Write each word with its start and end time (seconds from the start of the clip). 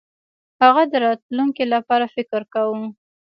هغه 0.61 0.83
د 0.91 0.93
راتلونکي 1.05 1.63
لپاره 1.73 2.05
فکر 2.15 2.41
کاوه. 2.53 2.85